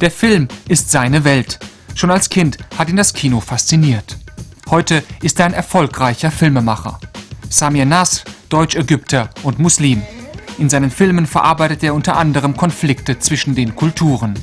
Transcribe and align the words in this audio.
Der 0.00 0.10
Film 0.10 0.48
ist 0.68 0.90
seine 0.90 1.24
Welt. 1.24 1.58
Schon 1.94 2.10
als 2.10 2.28
Kind 2.28 2.58
hat 2.76 2.90
ihn 2.90 2.96
das 2.96 3.14
Kino 3.14 3.40
fasziniert. 3.40 4.18
Heute 4.68 5.02
ist 5.22 5.40
er 5.40 5.46
ein 5.46 5.54
erfolgreicher 5.54 6.30
Filmemacher. 6.30 7.00
Samir 7.48 7.86
Nasr, 7.86 8.24
Deutsch-Ägypter 8.50 9.30
und 9.42 9.58
Muslim. 9.58 10.02
In 10.58 10.68
seinen 10.68 10.90
Filmen 10.90 11.24
verarbeitet 11.24 11.82
er 11.82 11.94
unter 11.94 12.16
anderem 12.18 12.58
Konflikte 12.58 13.18
zwischen 13.18 13.54
den 13.54 13.74
Kulturen. 13.74 14.34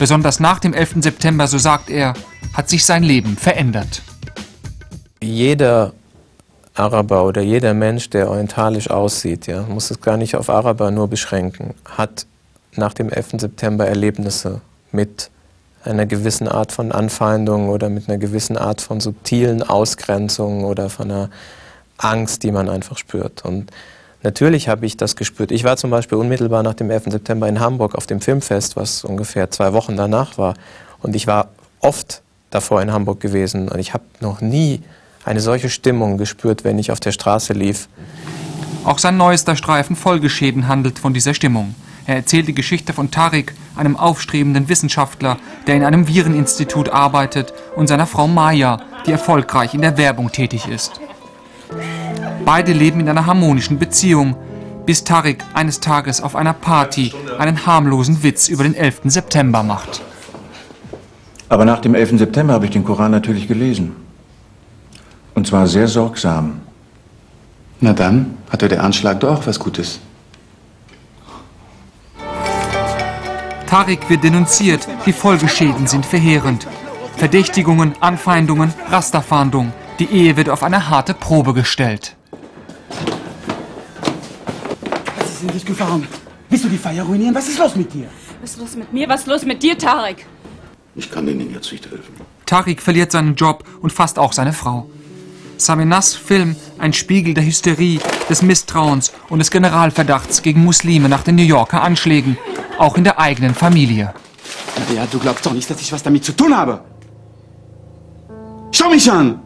Besonders 0.00 0.40
nach 0.40 0.58
dem 0.58 0.74
11. 0.74 0.96
September, 1.02 1.46
so 1.46 1.58
sagt 1.58 1.90
er, 1.90 2.14
hat 2.52 2.68
sich 2.68 2.84
sein 2.84 3.04
Leben 3.04 3.36
verändert. 3.36 4.02
Jeder 5.22 5.92
Araber 6.74 7.24
oder 7.24 7.42
jeder 7.42 7.72
Mensch, 7.72 8.10
der 8.10 8.28
orientalisch 8.28 8.90
aussieht, 8.90 9.46
ja, 9.46 9.62
muss 9.62 9.92
es 9.92 10.00
gar 10.00 10.16
nicht 10.16 10.34
auf 10.34 10.50
Araber 10.50 10.90
nur 10.90 11.06
beschränken, 11.06 11.74
hat 11.84 12.26
nach 12.74 12.94
dem 12.94 13.10
11. 13.10 13.34
September 13.38 13.86
Erlebnisse 13.86 14.60
mit 14.92 15.30
einer 15.84 16.06
gewissen 16.06 16.48
Art 16.48 16.72
von 16.72 16.92
Anfeindung 16.92 17.68
oder 17.68 17.88
mit 17.88 18.08
einer 18.08 18.18
gewissen 18.18 18.56
Art 18.56 18.80
von 18.80 19.00
subtilen 19.00 19.62
Ausgrenzung 19.62 20.64
oder 20.64 20.90
von 20.90 21.10
einer 21.10 21.30
Angst, 21.96 22.42
die 22.42 22.52
man 22.52 22.68
einfach 22.68 22.98
spürt. 22.98 23.44
Und 23.44 23.70
natürlich 24.22 24.68
habe 24.68 24.86
ich 24.86 24.96
das 24.96 25.16
gespürt. 25.16 25.50
Ich 25.50 25.64
war 25.64 25.76
zum 25.76 25.90
Beispiel 25.90 26.18
unmittelbar 26.18 26.62
nach 26.62 26.74
dem 26.74 26.90
11. 26.90 27.04
September 27.06 27.48
in 27.48 27.60
Hamburg 27.60 27.94
auf 27.94 28.06
dem 28.06 28.20
Filmfest, 28.20 28.76
was 28.76 29.04
ungefähr 29.04 29.50
zwei 29.50 29.72
Wochen 29.72 29.96
danach 29.96 30.38
war. 30.38 30.54
Und 31.00 31.16
ich 31.16 31.26
war 31.26 31.50
oft 31.80 32.22
davor 32.50 32.82
in 32.82 32.92
Hamburg 32.92 33.20
gewesen 33.20 33.68
und 33.68 33.78
ich 33.78 33.94
habe 33.94 34.04
noch 34.20 34.40
nie 34.40 34.82
eine 35.24 35.40
solche 35.40 35.68
Stimmung 35.68 36.16
gespürt, 36.16 36.64
wenn 36.64 36.78
ich 36.78 36.90
auf 36.90 37.00
der 37.00 37.12
Straße 37.12 37.52
lief. 37.52 37.88
Auch 38.84 38.98
sein 38.98 39.16
neuester 39.16 39.56
Streifen 39.56 39.96
Folgeschäden 39.96 40.68
handelt 40.68 40.98
von 40.98 41.12
dieser 41.12 41.34
Stimmung. 41.34 41.74
Er 42.06 42.16
erzählt 42.16 42.48
die 42.48 42.54
Geschichte 42.54 42.94
von 42.94 43.10
Tarik, 43.10 43.54
einem 43.78 43.96
aufstrebenden 43.96 44.68
Wissenschaftler, 44.68 45.38
der 45.66 45.76
in 45.76 45.84
einem 45.84 46.08
Vireninstitut 46.08 46.88
arbeitet, 46.88 47.54
und 47.76 47.86
seiner 47.86 48.06
Frau 48.06 48.28
Maya, 48.28 48.80
die 49.06 49.12
erfolgreich 49.12 49.74
in 49.74 49.82
der 49.82 49.96
Werbung 49.96 50.32
tätig 50.32 50.68
ist. 50.68 51.00
Beide 52.44 52.72
leben 52.72 53.00
in 53.00 53.08
einer 53.08 53.26
harmonischen 53.26 53.78
Beziehung, 53.78 54.36
bis 54.86 55.04
Tarik 55.04 55.44
eines 55.52 55.80
Tages 55.80 56.22
auf 56.22 56.34
einer 56.34 56.54
Party 56.54 57.12
einen 57.38 57.66
harmlosen 57.66 58.22
Witz 58.22 58.48
über 58.48 58.64
den 58.64 58.74
11. 58.74 59.02
September 59.04 59.62
macht. 59.62 60.00
Aber 61.48 61.64
nach 61.64 61.80
dem 61.80 61.94
11. 61.94 62.18
September 62.18 62.54
habe 62.54 62.66
ich 62.66 62.70
den 62.70 62.84
Koran 62.84 63.10
natürlich 63.10 63.48
gelesen. 63.48 63.96
Und 65.34 65.46
zwar 65.46 65.66
sehr 65.66 65.88
sorgsam. 65.88 66.60
Na 67.80 67.92
dann, 67.92 68.38
hatte 68.50 68.68
der 68.68 68.82
Anschlag 68.82 69.20
doch 69.20 69.38
auch 69.38 69.46
was 69.46 69.58
Gutes. 69.58 70.00
Tarik 73.68 74.08
wird 74.08 74.24
denunziert, 74.24 74.88
die 75.04 75.12
Folgeschäden 75.12 75.86
sind 75.86 76.06
verheerend. 76.06 76.66
Verdächtigungen, 77.18 77.92
Anfeindungen, 78.00 78.72
Rasterfahndung. 78.88 79.74
Die 79.98 80.06
Ehe 80.06 80.38
wird 80.38 80.48
auf 80.48 80.62
eine 80.62 80.88
harte 80.88 81.12
Probe 81.12 81.52
gestellt. 81.52 82.16
Was 85.18 85.28
ist 85.28 85.42
in 85.42 85.48
dich 85.48 85.66
gefahren? 85.66 86.08
Willst 86.48 86.64
du 86.64 86.70
die 86.70 86.78
Feier 86.78 87.04
ruinieren? 87.04 87.34
Was 87.34 87.46
ist 87.46 87.58
los 87.58 87.76
mit 87.76 87.92
dir? 87.92 88.08
Was 88.40 88.52
ist 88.52 88.58
los 88.58 88.74
mit 88.74 88.90
mir? 88.90 89.06
Was 89.06 89.20
ist 89.20 89.26
los 89.26 89.44
mit 89.44 89.62
dir, 89.62 89.76
Tarek? 89.76 90.24
Ich 90.94 91.10
kann 91.10 91.28
Ihnen 91.28 91.52
jetzt 91.52 91.70
nicht 91.70 91.84
helfen. 91.90 92.14
Tarik 92.46 92.80
verliert 92.80 93.12
seinen 93.12 93.34
Job 93.34 93.64
und 93.82 93.92
fast 93.92 94.18
auch 94.18 94.32
seine 94.32 94.54
Frau. 94.54 94.88
Saminas 95.58 96.14
Film 96.14 96.56
ein 96.78 96.94
Spiegel 96.94 97.34
der 97.34 97.44
Hysterie, 97.44 98.00
des 98.30 98.40
Misstrauens 98.40 99.12
und 99.28 99.40
des 99.40 99.50
Generalverdachts 99.50 100.40
gegen 100.40 100.64
Muslime 100.64 101.10
nach 101.10 101.22
den 101.22 101.34
New 101.34 101.42
Yorker 101.42 101.82
Anschlägen, 101.82 102.38
auch 102.78 102.96
in 102.96 103.04
der 103.04 103.18
eigenen 103.18 103.54
Familie. 103.54 104.14
Ja, 104.94 105.06
du 105.10 105.18
glaubst 105.18 105.44
doch 105.44 105.52
nicht, 105.52 105.68
dass 105.68 105.80
ich 105.80 105.92
was 105.92 106.02
damit 106.02 106.24
zu 106.24 106.32
tun 106.32 106.56
habe. 106.56 106.80
Schau 108.70 108.88
mich 108.90 109.10
an! 109.10 109.40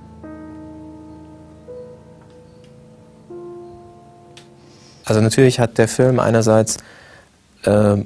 Also 5.04 5.20
natürlich 5.20 5.58
hat 5.58 5.78
der 5.78 5.88
Film 5.88 6.20
einerseits 6.20 6.78
äh, 7.64 7.96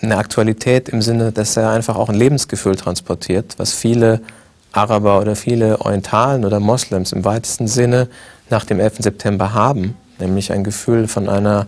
eine 0.00 0.16
Aktualität 0.16 0.88
im 0.88 1.02
Sinne, 1.02 1.32
dass 1.32 1.56
er 1.56 1.70
einfach 1.70 1.96
auch 1.96 2.08
ein 2.08 2.14
Lebensgefühl 2.14 2.76
transportiert, 2.76 3.54
was 3.58 3.72
viele 3.72 4.20
Araber 4.72 5.20
oder 5.20 5.34
viele 5.34 5.80
Orientalen 5.80 6.44
oder 6.44 6.60
Moslems 6.60 7.12
im 7.12 7.24
weitesten 7.24 7.66
Sinne 7.66 8.08
nach 8.50 8.64
dem 8.64 8.80
11. 8.80 8.98
September 8.98 9.54
haben, 9.54 9.96
nämlich 10.18 10.52
ein 10.52 10.62
Gefühl 10.62 11.08
von 11.08 11.28
einer, 11.28 11.66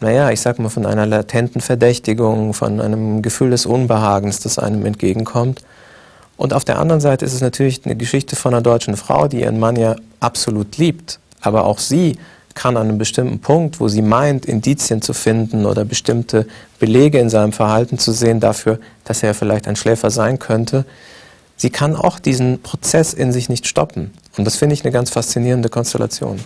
naja, 0.00 0.30
ich 0.30 0.40
sag 0.40 0.58
mal, 0.58 0.70
von 0.70 0.86
einer 0.86 1.06
latenten 1.06 1.60
Verdächtigung, 1.60 2.54
von 2.54 2.80
einem 2.80 3.22
Gefühl 3.22 3.50
des 3.50 3.66
Unbehagens, 3.66 4.40
das 4.40 4.58
einem 4.58 4.86
entgegenkommt. 4.86 5.62
Und 6.36 6.54
auf 6.54 6.64
der 6.64 6.78
anderen 6.78 7.02
Seite 7.02 7.24
ist 7.24 7.34
es 7.34 7.42
natürlich 7.42 7.84
eine 7.84 7.96
Geschichte 7.96 8.34
von 8.34 8.54
einer 8.54 8.62
deutschen 8.62 8.96
Frau, 8.96 9.28
die 9.28 9.42
ihren 9.42 9.58
Mann 9.58 9.76
ja 9.76 9.96
absolut 10.20 10.78
liebt, 10.78 11.18
aber 11.42 11.64
auch 11.64 11.78
sie 11.78 12.16
kann 12.54 12.76
an 12.76 12.88
einem 12.88 12.98
bestimmten 12.98 13.40
Punkt, 13.40 13.78
wo 13.78 13.88
sie 13.88 14.02
meint, 14.02 14.46
Indizien 14.46 15.02
zu 15.02 15.12
finden 15.12 15.66
oder 15.66 15.84
bestimmte 15.84 16.46
Belege 16.78 17.18
in 17.18 17.30
seinem 17.30 17.52
Verhalten 17.52 17.98
zu 17.98 18.12
sehen 18.12 18.40
dafür, 18.40 18.78
dass 19.04 19.22
er 19.22 19.34
vielleicht 19.34 19.68
ein 19.68 19.76
Schläfer 19.76 20.10
sein 20.10 20.38
könnte, 20.38 20.84
sie 21.56 21.70
kann 21.70 21.94
auch 21.94 22.18
diesen 22.18 22.62
Prozess 22.62 23.12
in 23.12 23.32
sich 23.32 23.48
nicht 23.48 23.66
stoppen. 23.66 24.10
Und 24.36 24.46
das 24.46 24.56
finde 24.56 24.74
ich 24.74 24.84
eine 24.84 24.92
ganz 24.92 25.10
faszinierende 25.10 25.68
Konstellation. 25.68 26.40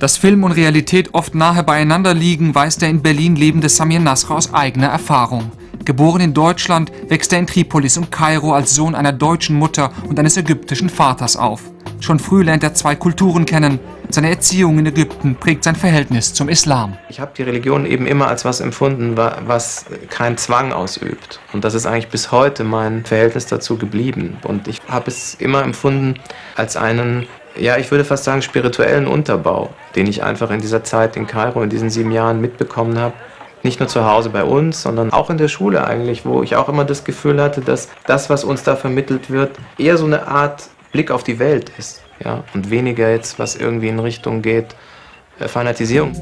Dass 0.00 0.16
Film 0.16 0.44
und 0.44 0.52
Realität 0.52 1.12
oft 1.12 1.34
nahe 1.34 1.64
beieinander 1.64 2.14
liegen, 2.14 2.54
weiß 2.54 2.76
der 2.76 2.88
in 2.88 3.02
Berlin 3.02 3.34
lebende 3.34 3.68
Samir 3.68 3.98
Nasra 3.98 4.36
aus 4.36 4.54
eigener 4.54 4.86
Erfahrung. 4.86 5.50
Geboren 5.84 6.20
in 6.20 6.34
Deutschland, 6.34 6.92
wächst 7.08 7.32
er 7.32 7.40
in 7.40 7.48
Tripolis 7.48 7.96
und 7.96 8.12
Kairo 8.12 8.52
als 8.52 8.76
Sohn 8.76 8.94
einer 8.94 9.12
deutschen 9.12 9.56
Mutter 9.56 9.90
und 10.08 10.18
eines 10.20 10.36
ägyptischen 10.36 10.88
Vaters 10.88 11.36
auf. 11.36 11.62
Schon 12.00 12.20
früh 12.20 12.44
lernt 12.44 12.62
er 12.62 12.74
zwei 12.74 12.94
Kulturen 12.94 13.44
kennen. 13.44 13.80
Seine 14.10 14.30
Erziehung 14.30 14.78
in 14.78 14.86
Ägypten 14.86 15.34
prägt 15.34 15.64
sein 15.64 15.74
Verhältnis 15.74 16.32
zum 16.32 16.48
Islam. 16.48 16.96
Ich 17.08 17.18
habe 17.20 17.32
die 17.36 17.42
Religion 17.42 17.84
eben 17.84 18.06
immer 18.06 18.28
als 18.28 18.44
was 18.44 18.60
empfunden, 18.60 19.16
was 19.16 19.86
keinen 20.08 20.38
Zwang 20.38 20.72
ausübt. 20.72 21.40
Und 21.52 21.64
das 21.64 21.74
ist 21.74 21.86
eigentlich 21.86 22.08
bis 22.08 22.30
heute 22.30 22.62
mein 22.62 23.04
Verhältnis 23.04 23.46
dazu 23.46 23.76
geblieben. 23.76 24.38
Und 24.44 24.68
ich 24.68 24.80
habe 24.88 25.10
es 25.10 25.34
immer 25.34 25.62
empfunden 25.62 26.14
als 26.54 26.76
einen, 26.76 27.26
ja, 27.56 27.76
ich 27.76 27.90
würde 27.90 28.04
fast 28.04 28.24
sagen, 28.24 28.42
spirituellen 28.42 29.06
Unterbau, 29.06 29.70
den 29.96 30.06
ich 30.06 30.22
einfach 30.22 30.50
in 30.50 30.60
dieser 30.60 30.84
Zeit 30.84 31.16
in 31.16 31.26
Kairo, 31.26 31.62
in 31.62 31.70
diesen 31.70 31.90
sieben 31.90 32.12
Jahren 32.12 32.40
mitbekommen 32.40 32.98
habe. 32.98 33.14
Nicht 33.62 33.80
nur 33.80 33.88
zu 33.88 34.04
Hause 34.04 34.30
bei 34.30 34.44
uns, 34.44 34.82
sondern 34.82 35.12
auch 35.12 35.30
in 35.30 35.38
der 35.38 35.48
Schule 35.48 35.84
eigentlich, 35.84 36.24
wo 36.24 36.42
ich 36.42 36.54
auch 36.54 36.68
immer 36.68 36.84
das 36.84 37.04
Gefühl 37.04 37.42
hatte, 37.42 37.60
dass 37.60 37.88
das, 38.06 38.30
was 38.30 38.44
uns 38.44 38.62
da 38.62 38.76
vermittelt 38.76 39.30
wird, 39.30 39.50
eher 39.78 39.98
so 39.98 40.06
eine 40.06 40.28
Art 40.28 40.68
Blick 40.92 41.10
auf 41.10 41.24
die 41.24 41.38
Welt 41.38 41.72
ist. 41.76 42.02
Ja, 42.24 42.44
und 42.54 42.70
weniger 42.70 43.10
jetzt, 43.10 43.38
was 43.38 43.56
irgendwie 43.56 43.88
in 43.88 43.98
Richtung 43.98 44.42
geht, 44.42 44.74
äh, 45.38 45.48
Fanatisierung. 45.48 46.12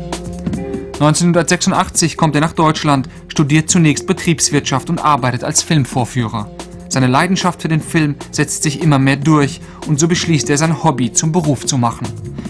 1986 0.94 2.16
kommt 2.16 2.34
er 2.34 2.41
nach 2.41 2.53
Deutschland, 2.53 3.09
studiert 3.28 3.69
zunächst 3.69 4.06
Betriebswirtschaft 4.06 4.88
und 4.88 4.98
arbeitet 4.98 5.44
als 5.44 5.62
Filmvorführer. 5.62 6.50
Seine 6.97 7.09
Leidenschaft 7.09 7.61
für 7.61 7.69
den 7.69 7.83
Film 7.83 8.15
setzt 8.31 8.62
sich 8.62 8.81
immer 8.81 8.99
mehr 8.99 9.17
durch 9.17 9.61
und 9.87 10.01
so 10.01 10.09
beschließt 10.09 10.49
er, 10.49 10.57
sein 10.57 10.83
Hobby 10.83 11.12
zum 11.12 11.31
Beruf 11.31 11.67
zu 11.67 11.77
machen. 11.77 12.07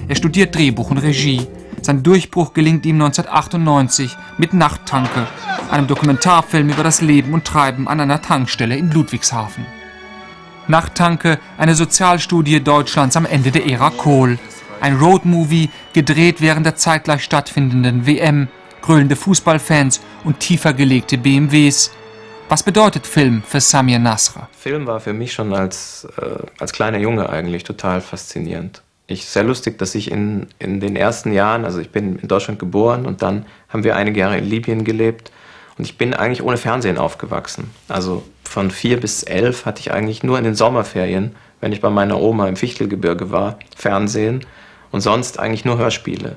Er 0.06 0.14
studiert 0.14 0.54
Drehbuch 0.54 0.88
und 0.92 0.98
Regie. 0.98 1.48
Sein 1.82 2.04
Durchbruch 2.04 2.52
gelingt 2.52 2.86
ihm 2.86 3.02
1998 3.02 4.16
mit 4.38 4.52
Nachttanke, 4.52 5.26
einem 5.68 5.88
Dokumentarfilm 5.88 6.68
über 6.68 6.84
das 6.84 7.00
Leben 7.00 7.34
und 7.34 7.44
Treiben 7.44 7.88
an 7.88 7.98
einer 7.98 8.22
Tankstelle 8.22 8.76
in 8.76 8.92
Ludwigshafen. 8.92 9.66
Nachttanke, 10.68 11.40
eine 11.58 11.74
Sozialstudie 11.74 12.62
Deutschlands 12.62 13.16
am 13.16 13.26
Ende 13.26 13.50
der 13.50 13.66
Ära 13.66 13.90
Kohl. 13.90 14.38
Ein 14.80 14.94
Roadmovie, 14.94 15.70
gedreht 15.92 16.40
während 16.40 16.66
der 16.66 16.76
zeitgleich 16.76 17.24
stattfindenden 17.24 18.06
WM, 18.06 18.46
grölende 18.80 19.16
Fußballfans 19.16 20.00
und 20.22 20.38
tiefer 20.38 20.72
gelegte 20.72 21.18
BMWs. 21.18 21.90
Was 22.48 22.62
bedeutet 22.62 23.08
Film 23.08 23.42
für 23.42 23.60
Samir 23.60 23.98
Nasra? 23.98 24.48
Film 24.56 24.86
war 24.86 25.00
für 25.00 25.12
mich 25.12 25.32
schon 25.32 25.52
als, 25.52 26.06
äh, 26.16 26.46
als 26.60 26.72
kleiner 26.72 26.98
Junge 26.98 27.28
eigentlich 27.28 27.64
total 27.64 28.00
faszinierend. 28.00 28.82
Ich 29.08 29.26
sehr 29.26 29.42
lustig, 29.42 29.78
dass 29.78 29.96
ich 29.96 30.12
in, 30.12 30.46
in 30.60 30.78
den 30.78 30.94
ersten 30.94 31.32
Jahren, 31.32 31.64
also 31.64 31.80
ich 31.80 31.90
bin 31.90 32.20
in 32.20 32.28
Deutschland 32.28 32.60
geboren 32.60 33.04
und 33.04 33.20
dann 33.20 33.46
haben 33.68 33.82
wir 33.82 33.96
einige 33.96 34.20
Jahre 34.20 34.38
in 34.38 34.44
Libyen 34.44 34.84
gelebt 34.84 35.32
und 35.76 35.86
ich 35.86 35.98
bin 35.98 36.14
eigentlich 36.14 36.42
ohne 36.42 36.56
Fernsehen 36.56 36.98
aufgewachsen. 36.98 37.70
Also 37.88 38.22
von 38.44 38.70
vier 38.70 39.00
bis 39.00 39.24
elf 39.24 39.66
hatte 39.66 39.80
ich 39.80 39.92
eigentlich 39.92 40.22
nur 40.22 40.38
in 40.38 40.44
den 40.44 40.54
Sommerferien, 40.54 41.34
wenn 41.60 41.72
ich 41.72 41.80
bei 41.80 41.90
meiner 41.90 42.20
Oma 42.20 42.46
im 42.46 42.54
Fichtelgebirge 42.54 43.32
war, 43.32 43.58
Fernsehen 43.76 44.46
und 44.92 45.00
sonst 45.00 45.40
eigentlich 45.40 45.64
nur 45.64 45.78
Hörspiele. 45.78 46.36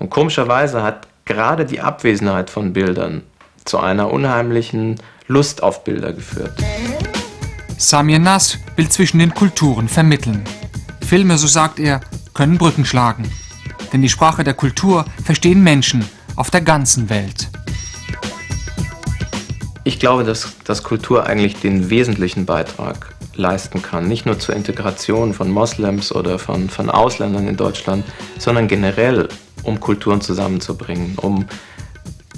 Und 0.00 0.10
komischerweise 0.10 0.82
hat 0.82 1.06
gerade 1.24 1.64
die 1.64 1.80
Abwesenheit 1.80 2.50
von 2.50 2.72
Bildern 2.72 3.22
zu 3.64 3.78
einer 3.78 4.12
unheimlichen 4.12 4.96
Lust 5.26 5.62
auf 5.62 5.84
Bilder 5.84 6.12
geführt. 6.12 6.52
Samir 7.78 8.18
Nas 8.18 8.58
will 8.76 8.88
zwischen 8.88 9.18
den 9.18 9.34
Kulturen 9.34 9.88
vermitteln. 9.88 10.44
Filme, 11.06 11.38
so 11.38 11.46
sagt 11.46 11.78
er, 11.78 12.00
können 12.34 12.58
Brücken 12.58 12.84
schlagen. 12.84 13.30
Denn 13.92 14.02
die 14.02 14.08
Sprache 14.08 14.44
der 14.44 14.54
Kultur 14.54 15.06
verstehen 15.24 15.62
Menschen 15.62 16.04
auf 16.36 16.50
der 16.50 16.60
ganzen 16.60 17.08
Welt. 17.08 17.48
Ich 19.84 19.98
glaube, 19.98 20.24
dass, 20.24 20.52
dass 20.64 20.82
Kultur 20.82 21.26
eigentlich 21.26 21.56
den 21.56 21.90
wesentlichen 21.90 22.46
Beitrag 22.46 23.14
leisten 23.34 23.82
kann. 23.82 24.08
Nicht 24.08 24.26
nur 24.26 24.38
zur 24.38 24.54
Integration 24.54 25.34
von 25.34 25.50
Moslems 25.50 26.14
oder 26.14 26.38
von, 26.38 26.68
von 26.68 26.90
Ausländern 26.90 27.48
in 27.48 27.56
Deutschland, 27.56 28.04
sondern 28.38 28.68
generell, 28.68 29.28
um 29.62 29.80
Kulturen 29.80 30.20
zusammenzubringen, 30.20 31.14
um 31.16 31.46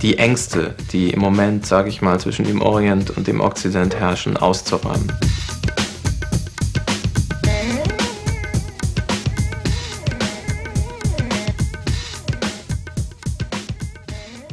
die 0.03 0.19
Ängste, 0.19 0.75
die 0.93 1.11
im 1.11 1.21
Moment, 1.21 1.67
sage 1.67 1.89
ich 1.89 2.03
mal, 2.03 2.21
zwischen 2.21 2.45
dem 2.45 2.61
Orient 2.61 3.11
und 3.17 3.27
dem 3.27 3.41
Okzident 3.41 3.97
herrschen, 3.97 4.37
auszuräumen. 4.37 5.13